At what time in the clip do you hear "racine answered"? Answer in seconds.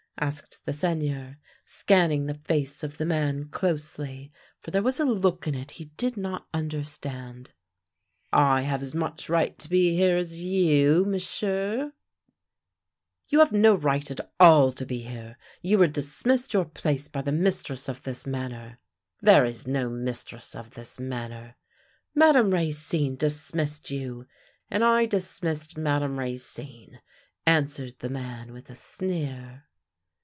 26.19-27.97